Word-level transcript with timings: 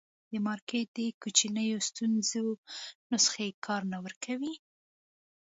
د 0.31 0.33
مارکېټ 0.47 0.87
د 0.97 0.99
کوچنیو 1.21 1.79
ستونزو 1.89 2.45
نسخې 3.11 3.47
کار 3.65 3.81
نه 3.91 3.97
ورکوي. 4.05 4.55